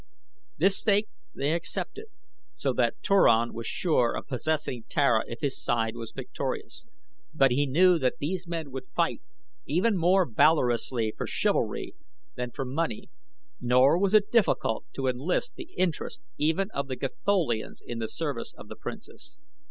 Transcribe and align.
This 0.57 0.79
stake 0.79 1.09
they 1.35 1.51
accepted, 1.53 2.05
so 2.55 2.73
that 2.73 2.99
Turan 3.03 3.53
was 3.53 3.67
sure 3.67 4.15
of 4.17 4.25
possessing 4.25 4.83
Tara 4.89 5.23
if 5.27 5.41
his 5.41 5.63
side 5.63 5.95
was 5.95 6.11
victorious, 6.11 6.87
but 7.35 7.51
he 7.51 7.67
knew 7.67 7.99
that 7.99 8.17
these 8.17 8.47
men 8.47 8.71
would 8.71 8.87
fight 8.87 9.21
even 9.67 9.95
more 9.95 10.25
valorously 10.27 11.13
for 11.15 11.27
chivalry 11.27 11.93
than 12.33 12.49
for 12.49 12.65
money, 12.65 13.11
nor 13.59 13.95
was 13.95 14.15
it 14.15 14.31
difficult 14.31 14.85
to 14.93 15.05
enlist 15.05 15.53
the 15.53 15.69
interest 15.77 16.19
even 16.35 16.71
of 16.71 16.87
the 16.87 16.97
Gatholians 16.97 17.79
in 17.85 17.99
the 17.99 18.09
service 18.09 18.55
of 18.57 18.69
the 18.69 18.75
princess. 18.75 19.37